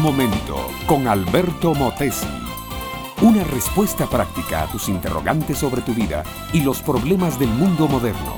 Momento 0.00 0.70
con 0.86 1.06
Alberto 1.06 1.74
Motesi. 1.74 2.26
Una 3.20 3.44
respuesta 3.44 4.08
práctica 4.08 4.62
a 4.62 4.66
tus 4.72 4.88
interrogantes 4.88 5.58
sobre 5.58 5.82
tu 5.82 5.92
vida 5.92 6.24
y 6.54 6.62
los 6.62 6.80
problemas 6.80 7.38
del 7.38 7.50
mundo 7.50 7.86
moderno. 7.86 8.34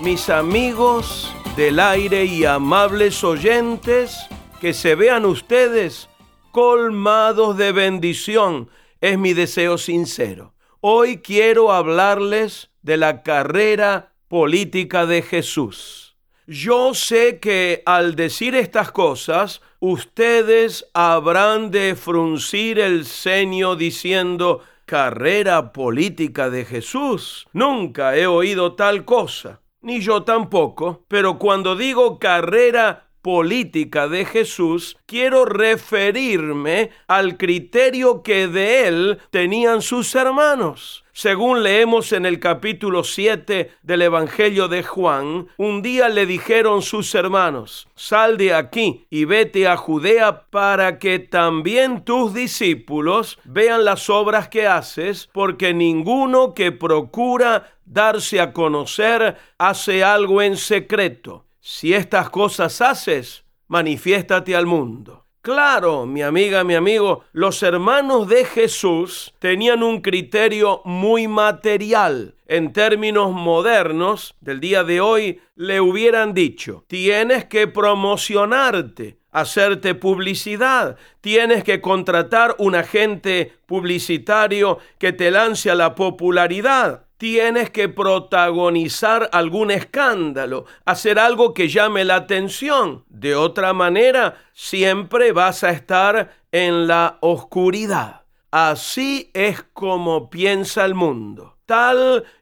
Mis 0.00 0.30
amigos 0.30 1.30
del 1.56 1.78
aire 1.78 2.24
y 2.24 2.46
amables 2.46 3.22
oyentes, 3.22 4.16
que 4.62 4.72
se 4.72 4.94
vean 4.94 5.26
ustedes 5.26 6.08
colmados 6.52 7.58
de 7.58 7.72
bendición, 7.72 8.70
es 9.02 9.18
mi 9.18 9.34
deseo 9.34 9.76
sincero. 9.76 10.54
Hoy 10.80 11.18
quiero 11.18 11.70
hablarles 11.70 12.70
de 12.80 12.96
la 12.96 13.22
carrera 13.22 14.14
política 14.28 15.04
de 15.04 15.20
Jesús. 15.20 16.11
Yo 16.46 16.92
sé 16.94 17.38
que 17.38 17.82
al 17.86 18.16
decir 18.16 18.56
estas 18.56 18.90
cosas, 18.90 19.62
ustedes 19.78 20.90
habrán 20.92 21.70
de 21.70 21.94
fruncir 21.94 22.80
el 22.80 23.06
ceño 23.06 23.76
diciendo, 23.76 24.60
carrera 24.84 25.72
política 25.72 26.50
de 26.50 26.64
Jesús. 26.64 27.46
Nunca 27.52 28.16
he 28.16 28.26
oído 28.26 28.74
tal 28.74 29.04
cosa, 29.04 29.60
ni 29.80 30.00
yo 30.00 30.24
tampoco, 30.24 31.04
pero 31.06 31.38
cuando 31.38 31.76
digo 31.76 32.18
carrera 32.18 33.11
política 33.22 34.08
de 34.08 34.24
Jesús, 34.24 34.96
quiero 35.06 35.44
referirme 35.44 36.90
al 37.06 37.36
criterio 37.36 38.22
que 38.22 38.48
de 38.48 38.88
él 38.88 39.18
tenían 39.30 39.80
sus 39.80 40.14
hermanos. 40.14 41.04
Según 41.14 41.62
leemos 41.62 42.12
en 42.12 42.24
el 42.24 42.40
capítulo 42.40 43.04
7 43.04 43.70
del 43.82 44.02
Evangelio 44.02 44.68
de 44.68 44.82
Juan, 44.82 45.46
un 45.58 45.82
día 45.82 46.08
le 46.08 46.24
dijeron 46.24 46.80
sus 46.80 47.14
hermanos, 47.14 47.86
sal 47.94 48.38
de 48.38 48.54
aquí 48.54 49.06
y 49.10 49.26
vete 49.26 49.68
a 49.68 49.76
Judea 49.76 50.46
para 50.48 50.98
que 50.98 51.18
también 51.18 52.04
tus 52.04 52.32
discípulos 52.32 53.38
vean 53.44 53.84
las 53.84 54.08
obras 54.08 54.48
que 54.48 54.66
haces, 54.66 55.28
porque 55.34 55.74
ninguno 55.74 56.54
que 56.54 56.72
procura 56.72 57.70
darse 57.84 58.40
a 58.40 58.54
conocer 58.54 59.36
hace 59.58 60.02
algo 60.02 60.40
en 60.40 60.56
secreto 60.56 61.44
si 61.64 61.94
estas 61.94 62.28
cosas 62.28 62.80
haces, 62.80 63.44
manifiéstate 63.68 64.56
al 64.56 64.66
mundo. 64.66 65.26
Claro, 65.42 66.06
mi 66.06 66.22
amiga, 66.22 66.64
mi 66.64 66.74
amigo, 66.74 67.24
los 67.32 67.62
hermanos 67.62 68.28
de 68.28 68.44
Jesús 68.44 69.32
tenían 69.38 69.84
un 69.84 70.00
criterio 70.00 70.82
muy 70.84 71.28
material. 71.28 72.34
En 72.46 72.72
términos 72.72 73.32
modernos 73.32 74.34
del 74.40 74.58
día 74.58 74.82
de 74.82 75.00
hoy, 75.00 75.40
le 75.54 75.80
hubieran 75.80 76.34
dicho, 76.34 76.84
tienes 76.88 77.44
que 77.44 77.68
promocionarte, 77.68 79.18
hacerte 79.30 79.94
publicidad, 79.94 80.96
tienes 81.20 81.62
que 81.62 81.80
contratar 81.80 82.56
un 82.58 82.74
agente 82.74 83.52
publicitario 83.66 84.78
que 84.98 85.12
te 85.12 85.30
lance 85.30 85.70
a 85.70 85.76
la 85.76 85.94
popularidad 85.94 87.06
tienes 87.22 87.70
que 87.70 87.88
protagonizar 87.88 89.30
algún 89.30 89.70
escándalo, 89.70 90.64
hacer 90.84 91.20
algo 91.20 91.54
que 91.54 91.68
llame 91.68 92.04
la 92.04 92.16
atención. 92.16 93.04
De 93.08 93.36
otra 93.36 93.72
manera, 93.72 94.38
siempre 94.54 95.30
vas 95.30 95.62
a 95.62 95.70
estar 95.70 96.34
en 96.50 96.88
la 96.88 97.18
oscuridad. 97.20 98.22
Así 98.50 99.30
es 99.34 99.62
como 99.72 100.30
piensa 100.30 100.84
el 100.84 100.96
mundo. 100.96 101.58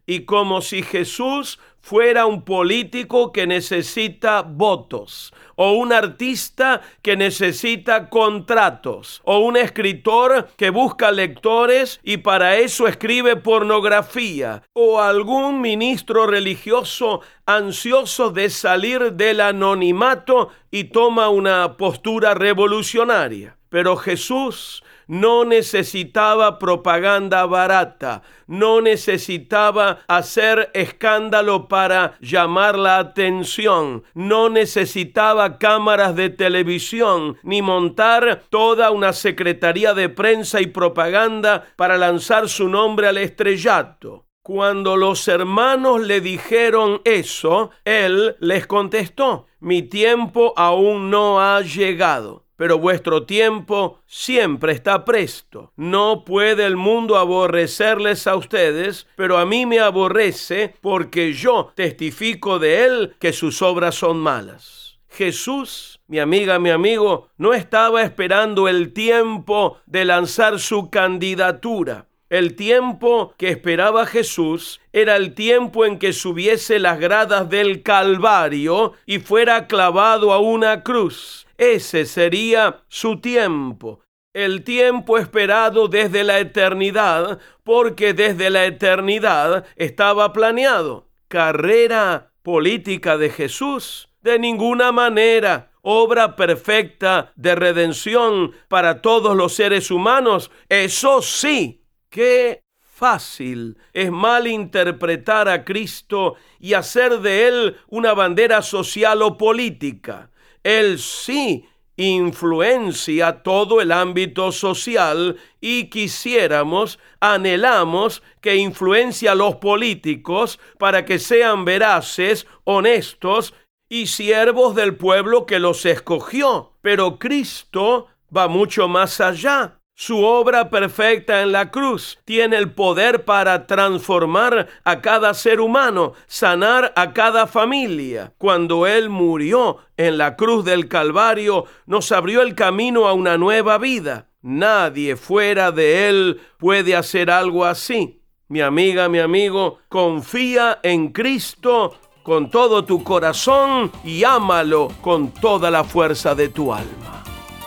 Y 0.07 0.25
como 0.25 0.61
si 0.61 0.83
Jesús 0.83 1.59
fuera 1.81 2.27
un 2.27 2.43
político 2.43 3.33
que 3.33 3.47
necesita 3.47 4.43
votos, 4.43 5.33
o 5.57 5.73
un 5.73 5.93
artista 5.93 6.81
que 7.03 7.17
necesita 7.17 8.09
contratos, 8.11 9.21
o 9.25 9.39
un 9.39 9.57
escritor 9.57 10.49
que 10.57 10.71
busca 10.71 11.13
lectores 11.13 12.01
y 12.03 12.19
para 12.19 12.57
eso 12.57 12.89
escribe 12.89 13.37
pornografía, 13.37 14.63
o 14.73 15.01
algún 15.01 15.61
ministro 15.61 16.27
religioso 16.27 17.21
ansioso 17.47 18.31
de 18.31 18.51
salir 18.51 19.13
del 19.13 19.41
anonimato 19.41 20.51
y 20.71 20.85
toma 20.85 21.29
una 21.29 21.77
postura 21.77 22.35
revolucionaria. 22.35 23.60
Pero 23.71 23.97
Jesús 23.97 24.83
no 25.07 25.45
necesitaba 25.45 26.59
propaganda 26.59 27.45
barata, 27.47 28.23
no 28.47 28.81
necesitaba 28.81 30.01
hacer 30.07 30.71
escándalo 30.75 31.67
para 31.67 32.15
llamar 32.21 32.79
la 32.79 32.99
atención, 32.99 34.05
no 34.15 34.49
necesitaba 34.51 35.59
cámaras 35.59 36.15
de 36.15 36.31
televisión, 36.31 37.39
ni 37.43 37.61
montar 37.61 38.43
toda 38.51 38.91
una 38.91 39.13
secretaría 39.13 39.95
de 39.95 40.09
prensa 40.09 40.61
y 40.61 40.67
propaganda 40.67 41.65
para 41.77 41.97
lanzar 41.97 42.49
su 42.49 42.69
nombre 42.69 43.09
al 43.09 43.19
estrellato. 43.19 44.27
Cuando 44.43 44.97
los 44.97 45.27
hermanos 45.29 46.01
le 46.01 46.21
dijeron 46.21 47.03
eso, 47.05 47.71
él 47.85 48.37
les 48.41 48.67
contestó, 48.67 49.47
mi 49.61 49.83
tiempo 49.83 50.55
aún 50.57 51.11
no 51.11 51.41
ha 51.41 51.61
llegado 51.63 52.45
pero 52.61 52.79
vuestro 52.79 53.23
tiempo 53.23 54.01
siempre 54.05 54.73
está 54.73 55.07
presto. 55.07 55.73
No 55.77 56.27
puede 56.27 56.67
el 56.67 56.77
mundo 56.77 57.17
aborrecerles 57.17 58.27
a 58.27 58.37
ustedes, 58.37 59.07
pero 59.17 59.39
a 59.39 59.47
mí 59.47 59.65
me 59.65 59.81
aborrece 59.81 60.75
porque 60.83 61.33
yo 61.33 61.73
testifico 61.75 62.59
de 62.59 62.85
él 62.85 63.17
que 63.19 63.33
sus 63.33 63.63
obras 63.63 63.95
son 63.95 64.19
malas. 64.19 64.99
Jesús, 65.09 66.01
mi 66.07 66.19
amiga, 66.19 66.59
mi 66.59 66.69
amigo, 66.69 67.29
no 67.39 67.55
estaba 67.55 68.03
esperando 68.03 68.69
el 68.69 68.93
tiempo 68.93 69.79
de 69.87 70.05
lanzar 70.05 70.59
su 70.59 70.91
candidatura. 70.91 72.10
El 72.31 72.55
tiempo 72.55 73.35
que 73.37 73.49
esperaba 73.49 74.07
Jesús 74.07 74.81
era 74.93 75.17
el 75.17 75.35
tiempo 75.35 75.85
en 75.85 75.99
que 75.99 76.13
subiese 76.13 76.79
las 76.79 77.01
gradas 77.01 77.51
del 77.51 77.83
Calvario 77.83 78.93
y 79.05 79.19
fuera 79.19 79.67
clavado 79.67 80.33
a 80.33 80.39
una 80.39 80.85
cruz. 80.85 81.49
Ese 81.59 82.07
sería 82.07 82.85
su 82.87 83.21
tiempo, 83.21 84.05
el 84.33 84.63
tiempo 84.63 85.19
esperado 85.19 85.89
desde 85.89 86.23
la 86.23 86.39
eternidad, 86.39 87.41
porque 87.65 88.15
desde 88.15 88.49
la 88.49 88.65
eternidad 88.65 89.65
estaba 89.75 90.33
planeado. 90.33 91.09
Carrera 91.27 92.31
política 92.45 93.19
de 93.19 93.31
Jesús, 93.31 94.09
de 94.23 94.39
ninguna 94.39 94.93
manera. 94.93 95.73
Obra 95.83 96.37
perfecta 96.37 97.33
de 97.35 97.57
redención 97.57 98.53
para 98.69 99.03
todos 99.03 99.35
los 99.35 99.55
seres 99.55 99.91
humanos, 99.91 100.51
eso 100.69 101.23
sí, 101.23 101.80
qué 102.11 102.65
fácil 102.81 103.79
es 103.95 104.11
malinterpretar 104.11 105.49
a 105.49 105.65
Cristo 105.65 106.35
y 106.59 106.75
hacer 106.75 107.21
de 107.21 107.49
él 107.49 107.77
una 107.89 108.13
bandera 108.13 108.61
social 108.61 109.23
o 109.23 109.39
política. 109.39 110.31
Él 110.63 110.99
sí 110.99 111.67
influencia 111.97 113.43
todo 113.43 113.81
el 113.81 113.93
ámbito 113.93 114.53
social 114.53 115.39
y 115.61 115.91
quisiéramos, 115.91 116.99
anhelamos 117.21 118.23
que 118.41 118.57
influencie 118.57 119.29
a 119.29 119.35
los 119.35 119.57
políticos 119.57 120.59
para 120.79 121.05
que 121.05 121.19
sean 121.19 121.65
veraces, 121.65 122.47
honestos 122.65 123.55
y 123.89 124.07
siervos 124.07 124.75
del 124.75 124.97
pueblo 124.97 125.47
que 125.47 125.59
los 125.59 125.85
escogió. 125.85 126.75
Pero 126.81 127.19
Cristo 127.19 128.09
va 128.35 128.49
mucho 128.49 128.89
más 128.89 129.21
allá. 129.21 129.80
Su 130.03 130.25
obra 130.25 130.71
perfecta 130.71 131.43
en 131.43 131.53
la 131.53 131.71
cruz 131.71 132.19
tiene 132.25 132.57
el 132.57 132.73
poder 132.73 133.27
para 133.27 133.67
transformar 133.67 134.67
a 134.83 135.03
cada 135.03 135.35
ser 135.35 135.61
humano, 135.61 136.15
sanar 136.27 136.95
a 136.97 137.13
cada 137.13 137.47
familia. 137.47 138.33
Cuando 138.39 138.87
Él 138.87 139.11
murió 139.11 139.77
en 139.99 140.17
la 140.17 140.37
cruz 140.37 140.65
del 140.65 140.89
Calvario, 140.89 141.67
nos 141.85 142.13
abrió 142.13 142.41
el 142.41 142.55
camino 142.55 143.09
a 143.09 143.13
una 143.13 143.37
nueva 143.37 143.77
vida. 143.77 144.29
Nadie 144.41 145.17
fuera 145.17 145.71
de 145.71 146.09
Él 146.09 146.41
puede 146.57 146.97
hacer 146.97 147.31
algo 147.31 147.67
así. 147.67 148.23
Mi 148.49 148.63
amiga, 148.63 149.07
mi 149.11 149.19
amigo, 149.19 149.81
confía 149.91 150.81
en 150.83 151.13
Cristo 151.13 151.95
con 152.23 152.51
todo 152.51 152.87
tu 152.87 153.05
corazón 153.05 153.93
y 154.03 154.25
ámalo 154.25 154.89
con 155.03 155.31
toda 155.31 155.71
la 155.71 155.85
fuerza 155.85 156.35
de 156.35 156.49
tu 156.49 156.73
alma. 156.73 157.00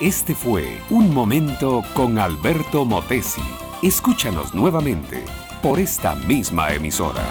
Este 0.03 0.35
fue 0.35 0.81
Un 0.89 1.13
Momento 1.13 1.81
con 1.94 2.19
Alberto 2.19 2.83
Motesi. 2.83 3.41
Escúchanos 3.81 4.53
nuevamente 4.53 5.23
por 5.61 5.79
esta 5.79 6.13
misma 6.13 6.73
emisora. 6.73 7.23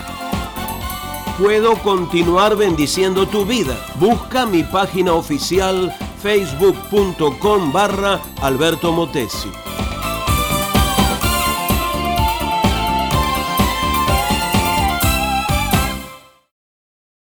Puedo 1.38 1.74
continuar 1.82 2.56
bendiciendo 2.56 3.28
tu 3.28 3.44
vida. 3.44 3.76
Busca 3.96 4.46
mi 4.46 4.62
página 4.62 5.12
oficial 5.12 5.94
facebook.com 6.22 7.72
barra 7.74 8.22
Alberto 8.40 8.90
Motesi. 8.90 9.50